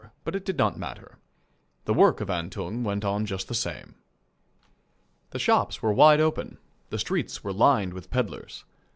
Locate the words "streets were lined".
6.97-7.93